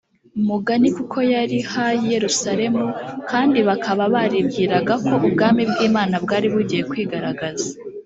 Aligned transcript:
mugani 0.47 0.89
kuko 0.97 1.17
yari 1.33 1.57
ha 1.71 1.85
y 1.97 2.01
i 2.07 2.11
yerusalemu 2.13 2.85
kandi 3.29 3.57
bakaba 3.67 4.03
baribwiraga 4.13 4.93
ko 5.05 5.13
ubwami 5.27 5.63
bw 5.71 5.77
imana 5.87 6.15
bwari 6.23 6.47
bugiye 6.53 6.83
kwigaragaza 6.91 7.67